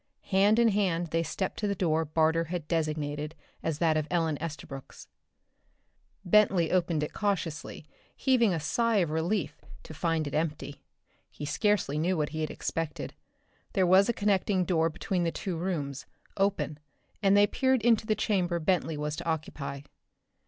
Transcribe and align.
Hand 0.31 0.57
in 0.57 0.69
hand 0.69 1.09
they 1.11 1.21
stepped 1.21 1.59
to 1.59 1.67
the 1.67 1.75
door 1.75 2.05
Barter 2.05 2.45
had 2.45 2.67
designated 2.67 3.35
as 3.61 3.77
that 3.77 3.97
of 3.97 4.07
Ellen 4.09 4.35
Estabrook's. 4.41 5.07
Bentley 6.25 6.71
opened 6.71 7.03
it 7.03 7.13
cautiously, 7.13 7.85
heaving 8.15 8.51
a 8.51 8.59
sigh 8.59 8.95
of 8.95 9.11
relief 9.11 9.61
to 9.83 9.93
find 9.93 10.25
it 10.25 10.33
empty. 10.33 10.81
He 11.29 11.45
scarcely 11.45 11.99
knew 11.99 12.17
what 12.17 12.29
he 12.29 12.41
had 12.41 12.49
expected. 12.49 13.13
There 13.73 13.85
was 13.85 14.09
a 14.09 14.13
connecting 14.13 14.65
door 14.65 14.89
between 14.89 15.23
the 15.23 15.31
two 15.31 15.55
rooms, 15.55 16.07
open, 16.35 16.79
and 17.21 17.37
they 17.37 17.45
peered 17.45 17.83
into 17.83 18.07
the 18.07 18.15
chamber 18.15 18.57
Bentley 18.57 18.97
was 18.97 19.15
to 19.17 19.25
occupy. 19.25 19.81